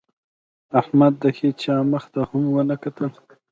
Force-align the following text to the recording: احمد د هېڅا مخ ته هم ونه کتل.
احمد 0.79 1.13
د 1.21 1.23
هېڅا 1.39 1.75
مخ 1.91 2.03
ته 2.13 2.21
هم 2.29 2.43
ونه 2.55 2.75
کتل. 2.83 3.11